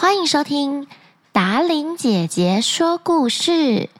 [0.00, 0.86] 欢迎收听
[1.32, 3.90] 达伶姐姐说故事。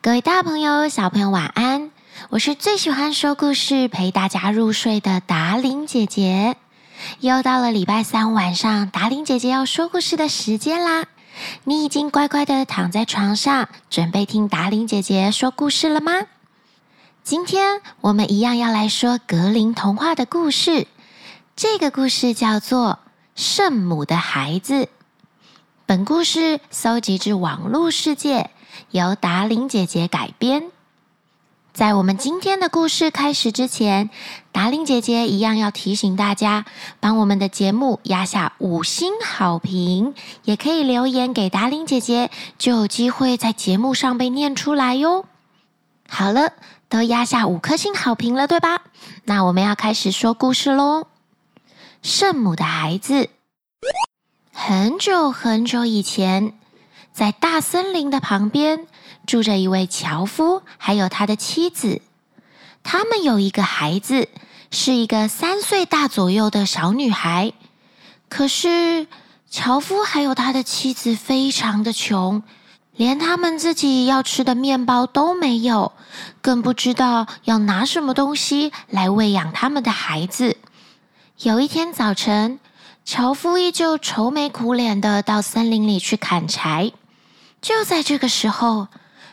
[0.00, 1.90] 各位大朋友、小朋友，晚安！
[2.30, 6.56] 我是最喜欢说故事、陪大家入睡的达伶姐姐。
[7.20, 11.04] 又到了礼拜三晚上，达伶姐姐要说故事的时间啦！
[11.64, 16.14] 你已经乖乖的躺在床上，准备听达伶姐姐说故事了吗？
[17.22, 20.86] 今天我们一样要来说格林童话的故事。
[21.54, 23.00] 这个故事叫做
[23.34, 24.84] 《圣母的孩子》。
[25.92, 28.48] 本故事搜集自网络世界，
[28.92, 30.70] 由达玲姐姐改编。
[31.74, 34.08] 在我们今天的故事开始之前，
[34.52, 36.64] 达玲姐姐一样要提醒大家，
[36.98, 45.26] 帮我们的节目压下五星好评，也可以留言给达玲姐姐，就有机会在节目上被念出来哟。
[46.08, 46.54] 好了，
[46.88, 48.80] 都压下五颗星好评了，对吧？
[49.24, 51.06] 那我们要开始说故事喽。
[52.00, 53.28] 圣母的孩子。
[54.54, 56.52] 很久很久以前，
[57.10, 58.86] 在大森林的旁边
[59.26, 62.02] 住着一位樵夫，还有他的妻子。
[62.82, 64.28] 他们有一个孩子，
[64.70, 67.52] 是一个三岁大左右的小女孩。
[68.28, 69.06] 可是，
[69.50, 72.42] 樵夫还有他的妻子非常的穷，
[72.94, 75.92] 连他们自己要吃的面包都没有，
[76.42, 80.58] 更不知道要拿什么东西来喂养他们的孩子。
[81.38, 82.60] 有一天早晨，
[83.04, 86.92] 樵夫依旧愁眉苦脸的到森林里去砍柴。
[87.60, 88.88] 就在这个时候，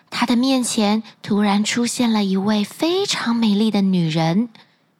[0.09, 4.49] 他的面前突然出现了一位非常美丽的女人，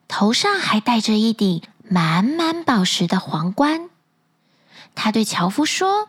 [0.07, 3.89] 头上还戴着一顶满满宝石的皇冠。
[4.93, 6.07] 他对樵夫说：“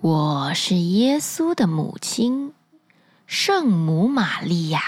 [0.00, 2.52] 我是耶稣的母亲，
[3.26, 4.82] 圣母玛利亚。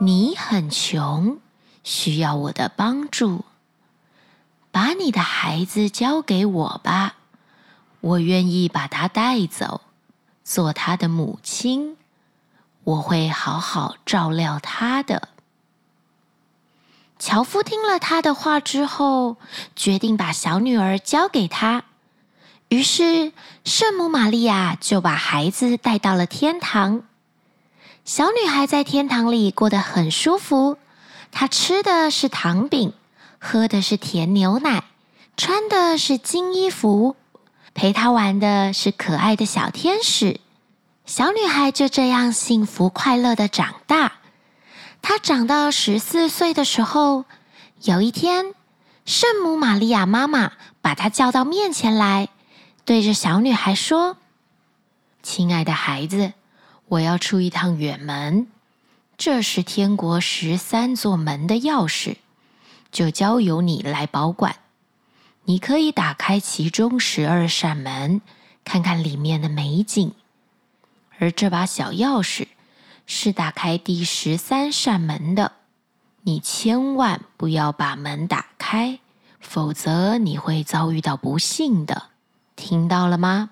[0.00, 1.38] 你很穷，
[1.82, 3.44] 需要我的帮助。”
[4.78, 7.16] 把你的孩子交给我吧，
[8.00, 9.80] 我愿意把他带走，
[10.44, 11.96] 做他的母亲，
[12.84, 15.30] 我会好好照料他的。
[17.18, 19.36] 樵夫听了他的话之后，
[19.74, 21.82] 决定把小女儿交给他。
[22.68, 23.32] 于是，
[23.64, 27.02] 圣母玛利亚就把孩子带到了天堂。
[28.04, 30.78] 小女孩在天堂里过得很舒服，
[31.32, 32.92] 她吃的是糖饼。
[33.38, 34.84] 喝的是甜牛奶，
[35.36, 37.16] 穿的是金衣服，
[37.72, 40.40] 陪她玩的是可爱的小天使。
[41.06, 44.14] 小女孩就这样幸福快乐的长大。
[45.00, 47.24] 她长到十四岁的时候，
[47.82, 48.54] 有一天，
[49.06, 52.28] 圣母玛利亚妈妈把她叫到面前来，
[52.84, 54.16] 对着小女孩说
[55.22, 56.32] ：“亲爱的孩子，
[56.88, 58.48] 我要出一趟远门，
[59.16, 62.16] 这是天国十三座门的钥匙。”
[62.90, 64.56] 就交由你来保管。
[65.44, 68.20] 你可以打开其中十二扇门，
[68.64, 70.12] 看看里面的美景。
[71.18, 72.48] 而这把小钥匙
[73.06, 75.52] 是打开第十三扇门的。
[76.22, 78.98] 你千万不要把门打开，
[79.40, 82.10] 否则你会遭遇到不幸的。
[82.54, 83.50] 听到了吗？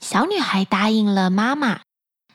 [0.00, 1.80] 小女孩答应了妈妈。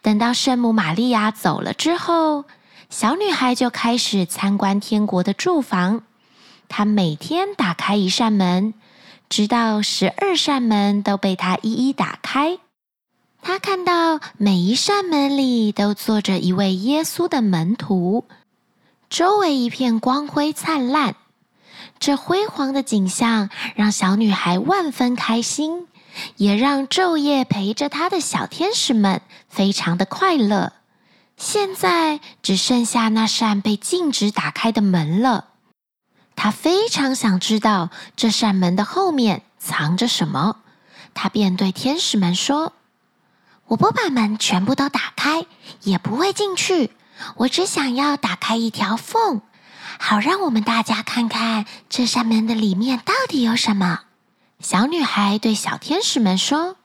[0.02, 2.44] 等到圣母玛利亚走了之后，
[2.90, 6.04] 小女孩就开始参观天国的住房。
[6.70, 8.74] 她每天打开一扇门，
[9.30, 12.60] 直到十二扇门都被她一一打开。
[13.42, 18.26] 她看到每一扇门里都坐着一位耶稣的门徒，
[19.10, 21.16] 周围一片光辉灿烂。
[22.00, 25.88] 这辉煌的景象让小女孩万分开心，
[26.38, 30.74] 也让昼夜陪着她的小天使们非常的快乐。
[31.44, 35.50] 现在只剩下那扇被禁止打开的门了。
[36.38, 40.62] 他非常想知道这扇门的后面藏着什么，
[41.14, 42.72] 他便对天使们说
[43.68, 45.46] ：“我不把门全部都打开，
[45.82, 46.92] 也不会进去。
[47.36, 49.42] 我只想要打开一条缝，
[50.00, 54.04] 好让我们大家看看这扇门的里面到底有什么。”
[54.62, 56.78] 小女孩对小天使们说：“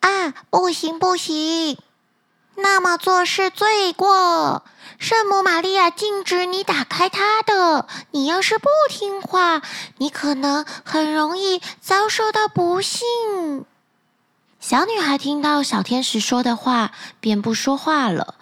[0.00, 1.76] 啊，不行，不行！”
[2.54, 4.64] 那么做是罪过，
[4.98, 7.86] 圣母玛利亚禁止你打开它的。
[8.10, 9.62] 你要是不听话，
[9.98, 13.64] 你可能很容易遭受到不幸。
[14.60, 18.36] 小女孩听到小天使说的话，便不说话了。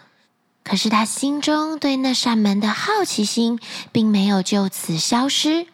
[0.63, 3.59] 可是她心中对那扇门的好奇心，
[3.91, 5.67] 并没有就此消失，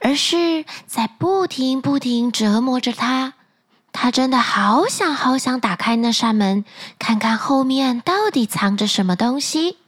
[0.00, 3.32] 而是在不停不停折磨着她。
[3.98, 6.66] 他真的好想好想打开那扇门，
[6.98, 9.78] 看看后面到底藏着什么东西。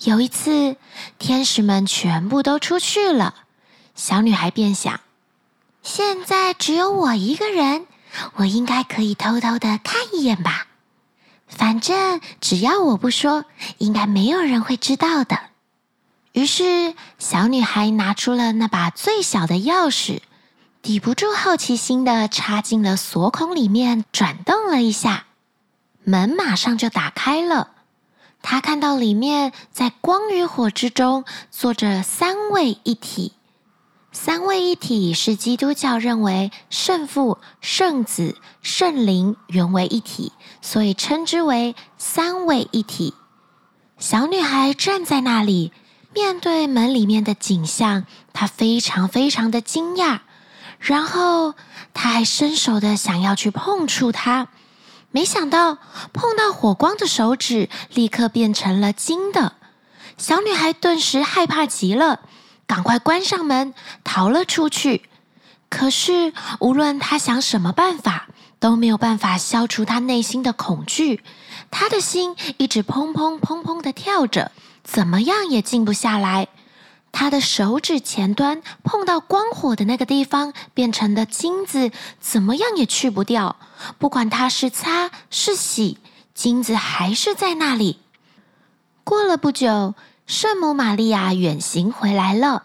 [0.00, 0.76] 有一次，
[1.20, 3.34] 天使们全部都出去了，
[3.94, 5.00] 小女孩便想：
[5.84, 7.86] 现在只有我一个人，
[8.34, 10.66] 我应该可以偷偷的看一眼吧。
[11.46, 13.44] 反正只要我不说，
[13.78, 15.38] 应该没有人会知道的。
[16.32, 20.20] 于是，小女孩拿出了那把最小的钥匙，
[20.88, 25.26] 抵不住好奇心的插进了锁孔里面，转动了一下，
[26.02, 27.72] 门马上就打开了。
[28.40, 33.34] 她看到里面在光与火之中坐着三位一体。
[34.12, 40.32] 三位一体是基督教认为圣父、圣子、圣灵原为一体，
[40.62, 43.12] 所以称之为三位一体。
[43.98, 45.70] 小女孩站在那里，
[46.14, 50.20] 面对门里面的景象，她非常非常的惊讶。
[50.78, 51.54] 然后，
[51.92, 54.48] 她还伸手的想要去碰触它，
[55.10, 55.78] 没想到
[56.12, 59.54] 碰到火光的手指立刻变成了金的。
[60.16, 62.20] 小女孩顿时害怕极了。
[62.66, 63.72] 赶快关上门，
[64.04, 65.08] 逃了出去。
[65.70, 68.28] 可是，无论他想什么办法，
[68.60, 71.24] 都没有办法消除他内心的恐惧。
[71.70, 74.52] 他的心一直砰砰砰砰的跳着，
[74.84, 76.48] 怎么样也静不下来。
[77.12, 81.90] 他的手指前端碰到光火的那个地方，变成的金子，
[82.20, 83.56] 怎么样也去不掉。
[83.98, 85.98] 不管他是擦是洗，
[86.34, 88.00] 金子还是在那里。
[89.04, 89.94] 过了不久。
[90.28, 92.64] 圣母玛利亚远行回来了，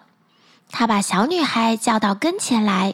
[0.69, 2.93] 她把小女孩叫到跟前来，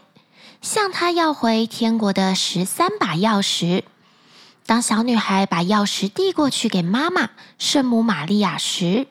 [0.62, 3.82] 向她要回天国的十三把钥匙。
[4.68, 9.08] 当小女孩把钥匙递过去给妈妈圣母玛利亚时，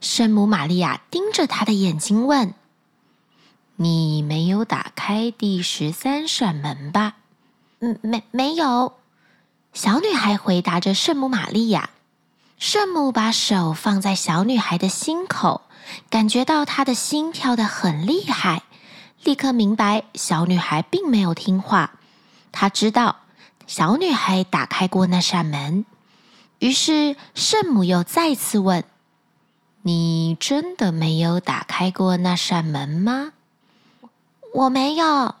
[0.00, 2.54] 圣母玛利亚盯着她的眼睛问
[3.76, 7.16] ：“你没有打开第十三扇门吧
[7.80, 8.94] ？”“嗯，没，没有。”
[9.72, 11.90] 小女孩回答着圣母玛利亚。
[12.58, 15.60] 圣母把手放在小女孩的心口，
[16.08, 18.62] 感觉到她的心跳得很厉害，
[19.22, 21.98] 立刻明白小女孩并没有听话。
[22.52, 23.16] 她知道
[23.66, 25.84] 小女孩打开过那扇门，
[26.58, 28.82] 于是圣母又再次问
[29.86, 33.34] ：“你真的没有打开过那扇门吗
[34.52, 35.36] ？”“我没有。”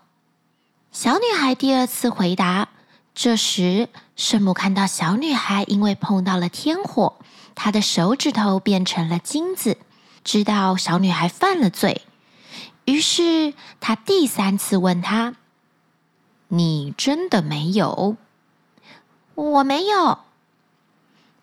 [0.92, 2.68] 小女孩第二次回答。
[3.12, 7.16] 这时，圣母看到小女孩因为碰到了天火，
[7.56, 9.78] 她的手指头变成了金子，
[10.22, 12.02] 知道小女孩犯了罪，
[12.84, 15.34] 于是她第三次问她
[16.46, 18.16] ：“你真的没有
[19.34, 20.20] ？”“我没有。”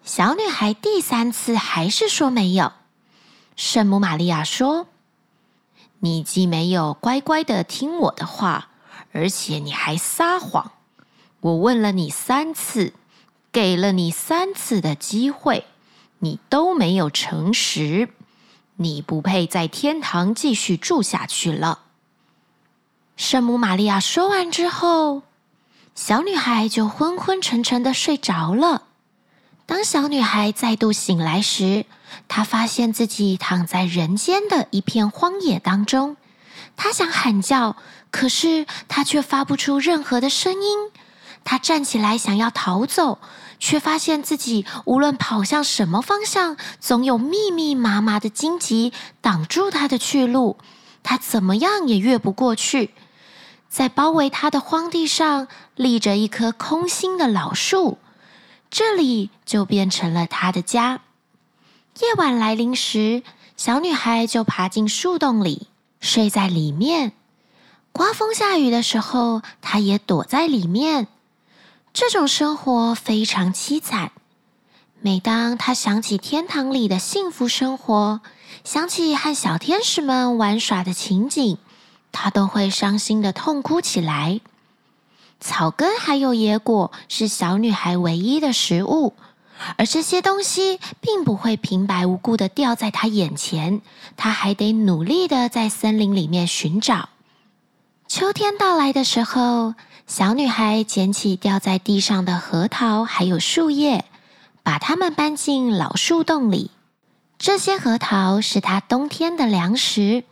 [0.06, 2.72] 小女孩第三次还是说没有。
[3.56, 4.88] 圣母玛利亚说
[6.00, 8.70] ：“你既没有乖乖的听我的话，
[9.12, 10.72] 而且你还撒谎。”
[11.42, 12.94] 我问了你三次，
[13.52, 15.66] 给了你三次的机会，
[16.20, 18.10] 你都没有诚实，
[18.78, 21.80] 你不配在天堂继续住下去了。
[23.18, 25.24] 圣母玛利亚说完之后，
[25.94, 28.84] 小女孩就昏昏沉沉的睡着了。
[29.66, 31.86] 当小女孩再度醒来时，
[32.28, 36.18] 她发现自己躺在人间的一片荒野当中。
[36.76, 37.78] 她想喊叫，
[38.12, 40.78] 可是她却发不出任何的声音。
[41.46, 43.20] 他站起来想要逃走，
[43.60, 50.58] 却发现自己无论跑向什么方向，总有密密麻麻的荆棘挡住他的去路。
[51.04, 52.92] 他怎么样也越不过去。
[53.68, 57.98] 在包围他的荒地上立着一棵空心的老树，
[58.74, 61.02] 这里就变成了他的家。
[62.00, 63.22] 夜晚来临时，
[63.56, 65.68] 小女孩就爬进树洞里，
[66.00, 67.12] 睡在里面。
[67.92, 71.08] 刮风下雨的时候，她也躲在里面。
[71.94, 74.12] 这种生活非常凄惨。
[75.02, 78.22] 每当他想起天堂里的幸福生活，
[78.64, 81.60] 想起和小天使们玩耍的情景，
[82.12, 84.42] 他都会伤心的痛哭起来。
[85.44, 89.14] 草根还有野果是小女孩唯一的食物，
[89.76, 93.82] 而这些东西并不会平白无故的掉在她眼前，
[94.16, 97.10] 她还得努力的在森林里面寻找。
[98.08, 99.74] 秋天到来的时候，
[100.08, 104.06] 小女孩捡起掉在地上的核桃，还有树叶，
[104.64, 106.72] 把它们搬进老树洞里。
[107.38, 110.24] 这些核桃是她冬天的粮食。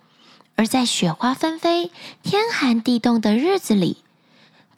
[0.56, 1.92] 而在雪花纷飞、
[2.24, 3.98] 天寒地冻的日子里，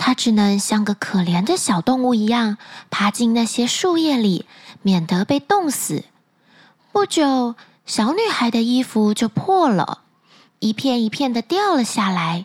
[0.06, 2.58] 她只能像个可怜的小动物一样，
[2.90, 4.46] 爬进那些树叶里，
[4.82, 6.04] 免得被冻死。
[6.92, 7.56] 不久，
[7.86, 10.00] 小女孩的衣服就破了，
[10.60, 12.44] 一片一片的掉了下来。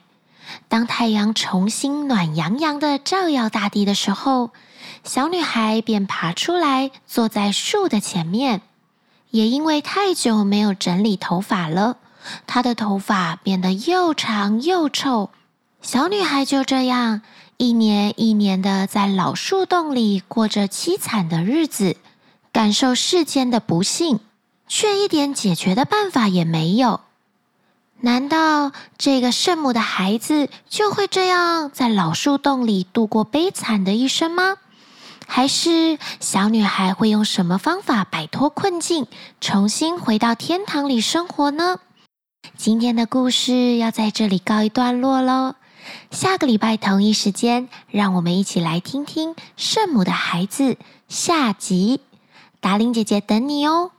[0.68, 4.52] 当太阳重新暖洋洋的照耀大地的时候，
[5.02, 8.62] 小女孩便爬出来，坐在树的前面。
[9.30, 11.96] 也因为太久没有整理头发了，
[12.46, 15.30] 她的头发变得又长又臭，
[15.82, 17.22] 小女孩就这样
[17.60, 21.96] 一年一年的在老树洞里过着凄惨的日子，
[22.52, 24.20] 感受世间的不幸，
[24.68, 27.00] 却一点解决的办法也没有。
[28.00, 34.58] 难道这个圣母的孩子就会这样在老树洞里度过悲惨的一生吗？
[35.26, 39.08] 还是小女孩会用什么方法摆脱困境，
[39.40, 41.80] 重新回到天堂里生活呢？
[42.56, 45.56] 今天的故事要在这里告一段落喽。
[46.10, 50.74] 下个礼拜同一时间，让我们一起来听听《圣母的孩子》
[51.08, 52.00] 下集。
[52.60, 53.92] 达令姐姐等你哦。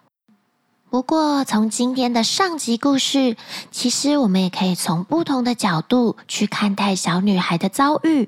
[0.90, 3.38] 不过，从今天的上集故事，
[3.72, 8.28] 其实我们也可以从不同的角度去看待小女孩的遭遇。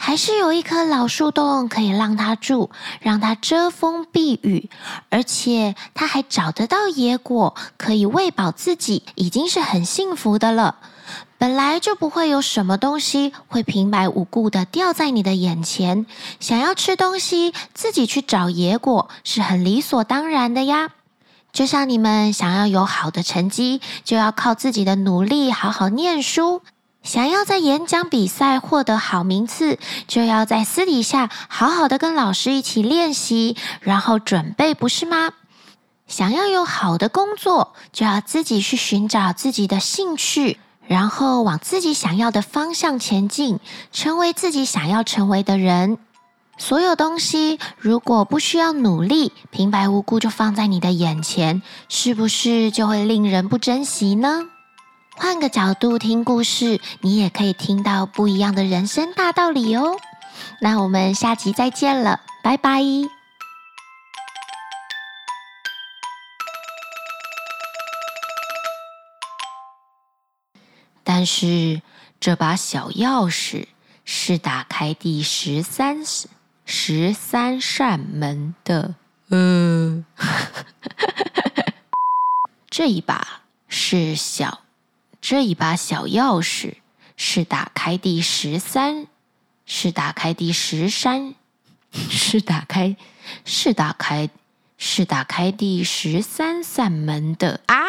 [0.00, 4.70] 还是有一棵老树洞可以让她住，让她遮风避雨，
[5.08, 10.76] 而且她还找得到野果，可以喂饱自己，已经是很幸福的了。
[11.38, 16.04] 本来就不会有什么东西会平白无故的掉在你的眼前，
[16.40, 20.90] 想要吃东西，自己去找野果是很理所当然的呀。
[21.52, 26.60] 就像你们想要有好的成绩，就要靠自己的努力好好念书；
[27.04, 29.78] 想要在演讲比赛获得好名次，
[30.08, 35.30] 就要在私底下好好的跟老师一起练习，然后准备，不是吗？
[36.08, 40.58] 想要有好的工作，就要自己去寻找自己的兴趣。
[40.88, 43.60] 然后往自己想要的方向前进，
[43.92, 45.98] 成为自己想要成为的人。
[46.56, 54.46] 所有东西如果不需要努力，平白无故就放在你的眼前，是不是就会令人不珍惜呢？
[55.16, 59.96] 换个角度听故事，你也可以听到不一样的人生大道理哦。
[60.60, 63.17] 那我们下集再见了，拜拜。
[71.18, 71.82] 但是
[72.20, 73.66] 这把小钥匙
[74.04, 76.04] 是打开第十三
[76.64, 78.94] 十三扇门的。
[79.28, 80.04] 呃，
[82.70, 84.60] 这一把是小，
[85.20, 86.74] 这一把小钥匙
[87.16, 89.08] 是打开第十三，
[89.66, 91.34] 是打开第十三，
[91.90, 92.94] 是打开，
[93.44, 94.30] 是打开，
[94.76, 97.87] 是打开第十三扇门的啊！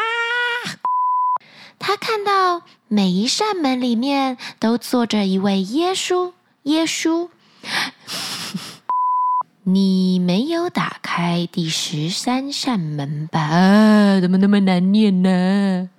[1.79, 6.33] 他看到每一扇门里面都坐着一位耶稣。
[6.63, 7.29] 耶稣，
[9.63, 13.39] 你没有打开第十三扇门吧？
[13.39, 15.89] 啊，怎么那么难念呢？